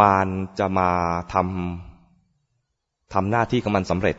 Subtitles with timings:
[0.00, 0.28] มาร
[0.58, 0.90] จะมา
[1.32, 4.16] ทำทำหน้าที่ของมันสำเร็จ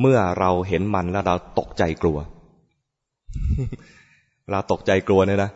[0.00, 2.18] เมื่อเราเห็นมันแล้วเราตกใจกลัว
[4.50, 5.50] เราตกใจกลัวเนี่ยนะ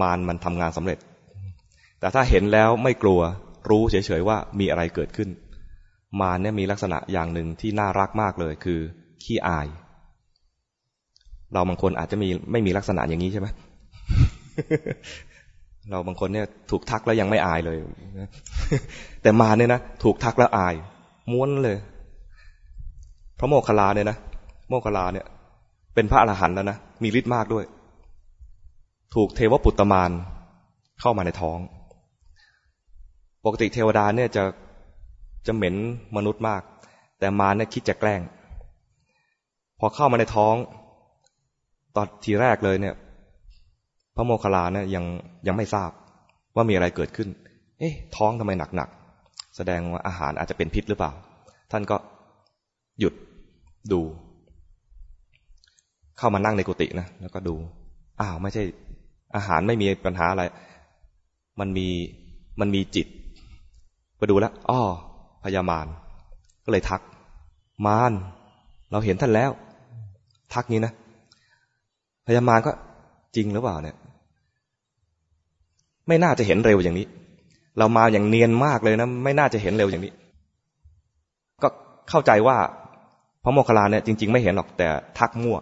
[0.00, 0.98] มารมันทำงานสำเร็จ
[2.00, 3.20] แต่ถ้าเห็นแล้วไม่กลัว
[3.70, 5.28] รู้เฉยๆว่ามีอะไรเกิดขึ้น
[6.20, 8.80] มารเนี่ยมีลักษณะอย่างหนึ่งที่น่ารักมากเลยคือ
[9.22, 9.66] ขี้อาย
[11.52, 13.48] เราบางคนอาจจะมีไม่มีลักษณะอย่างนี้ใช่ไหม
[15.90, 17.76] เราบางคนเนี่ยถูกทักแล้วยังไม่อายเลย
[19.22, 20.74] แต่มาเนี่ยนะถูกทักแล้วอาย
[21.30, 21.78] ม้วนเลย
[23.38, 24.16] พระโมคคัลลาเนี่ยนะ
[24.68, 25.26] โมคคัลลาเนี่ย
[25.94, 27.64] เป็นพระอรหันต์แล้วนะมีฤทธิ์มากด้วย
[29.14, 30.10] ถูกเทวปุตตมาน
[31.00, 31.58] เข้ามาในท้อง
[33.44, 34.42] ปกติเทวดาเนี่ยจะ
[35.46, 35.74] จะเหม็น
[36.16, 36.62] มนุษย์มาก
[37.18, 38.20] แต่มาเนี่ยคิดจะแกล้ง
[39.78, 40.54] พอเข้ามาในท้อง
[41.96, 42.94] ตอนทีแรกเลยเนี่ย
[44.16, 45.04] พระโมคคัลลาเนี่ยยัง
[45.46, 45.90] ยังไม่ทราบ
[46.54, 47.28] ว่ามีอะไรเกิดขึ้น
[47.78, 51.12] เอ๊ะ ท้องทำไมหนักๆ แสดงว่าอาหารอาจจะเป็นพิษหรือเปล่า
[51.72, 51.96] ท่านก็
[53.00, 53.14] หยุด
[53.92, 54.00] ดู
[56.18, 57.54] เข้ามานั่งในกุฏินะ แล้วก็ดู
[58.20, 58.62] อ้าว ไม่ใช่
[59.36, 60.42] อาหารไม่มีปัญหาอะไร
[61.60, 61.88] มันมี
[62.60, 63.06] มันมีจิต
[64.18, 64.80] ไปดูแล้วอ้อ
[65.44, 65.86] พญามาร
[66.64, 67.00] ก็เลยทัก
[67.86, 68.12] มาร
[68.90, 69.50] เราเห็นท่านแล้ว
[70.54, 70.92] ทักนี้นะ
[72.26, 72.70] พญามารก็
[73.36, 73.96] จริงหรือเปล่าเนี่ย
[76.08, 77.06] ไม่น่าจะเห็นเร็วอย่างนี้
[77.78, 80.12] เรามาอย่างเนียนมากเลยนะ ไม่น่าจะเห็นเร็วอย่างนี้
[81.62, 81.68] ก็
[82.10, 82.56] เข้าใจว่า
[83.44, 84.86] พระโมคคัลลาเนี่ยจริง ๆ ไม่เห็นหรอกแต่
[85.18, 85.56] ทักมั่ว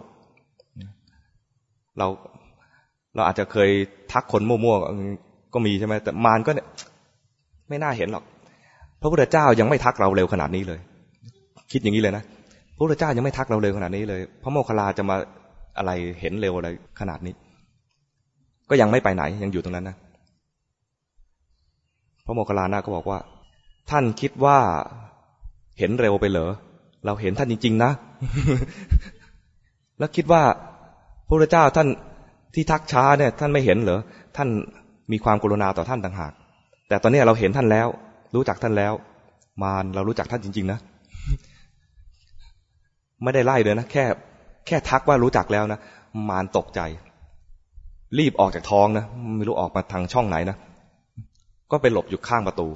[1.97, 2.07] เรา
[3.15, 3.69] เราอาจจะเคย
[4.11, 6.67] ทักคนมั่วๆก็มีใช่ไหมแต่มารก็เนี่ย
[7.69, 8.23] ไม่น่าเห็นหรอก
[9.01, 10.79] พระพุทธเจ้ายังไม่ทักเราเร็วขนาดนี้เลย
[11.71, 12.23] คิดอย่างนี้เลยนะ
[12.75, 15.15] พระพุทธเจ้ายังไม่ทักเราเร็วขนาดนี้เลย พระโมคคัลลาจะมา
[15.77, 16.69] อะไรเห็นเร็วอะไร
[16.99, 17.33] ขนาดนี้
[18.69, 19.95] ก็ยังไม่ไปไหนยังอยู่ตรงนั้นนะ
[22.31, 23.19] ระโมคคัลลานะก็บอกว่า
[23.89, 24.57] ท่านคิดว่า
[25.79, 26.51] เห็นเร็วไปเหรอ
[27.05, 27.91] เราเห็นท่านจริง ๆ นะ
[29.99, 30.43] แล้วคิดว่า
[31.27, 31.87] พระเจ้าท่าน
[32.53, 33.99] ที่ทักช้าเนี่ยท่านไม่เห็นเหรอ
[34.37, 34.49] ท่าน
[35.11, 36.33] มีความกรุณาต่อท่านต่างหาก
[36.87, 37.87] แต่ตอนนี้เราเห็นท่านแล้ว
[38.35, 38.93] รู้จักท่านแล้ว
[39.63, 40.79] มารเรารู้จักท่านจริง ๆ นะ
[43.23, 44.05] ไม่ได้ไล่เลยนะ แค่
[44.67, 45.79] แค่ทักว่ารู้จักแล้วนะ
[46.29, 46.81] มารตกใจ
[48.17, 49.05] รีบออกจากท้องนะ
[49.37, 50.57] ไม่รู้ออกมาทางช่องไหนนะ
[51.71, 52.67] ก็ไปหลบอยู่ข้างประตู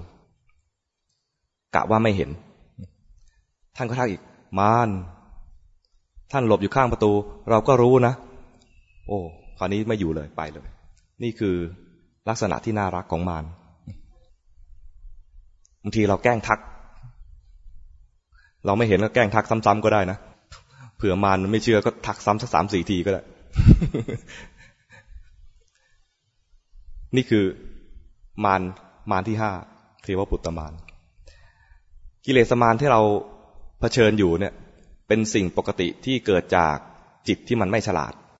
[1.75, 2.29] กะว่าไม่เห็น
[3.75, 4.21] ท่านก็ทักอีก
[4.59, 4.89] มาร
[6.31, 7.11] ท่านหลบอยู่ข้างประตู
[7.49, 8.13] เราก็รู้นะ
[9.07, 9.19] โอ้
[9.57, 10.67] คราวนี้ไม่อยู่เลยไปเลย
[11.23, 11.55] นี่คือ
[12.29, 13.43] ลักษณะที่น่ารักของมาร
[15.81, 16.59] บางทีเราแกล้งทัก
[18.65, 20.17] เราไม่เห็นก็แกล้งทักซ้ำๆก็ได้นะ
[20.97, 23.21] เผื่อมารไม่เชื่อก็ทักซ้ำสักสามสี่ทีก็ได้
[27.15, 27.45] นี่คือ
[28.45, 28.61] มาร
[29.11, 29.51] มารที่ห้า
[30.03, 30.73] เทวปุตตมาร
[32.25, 33.01] กิเลสมารที่เรา
[33.79, 34.53] เผชิญอยู่เนี่ย
[35.07, 36.75] เป็นสิ่งปกติที่เกิดจาก
[37.27, 38.13] จิตที่มันไม่ฉลาด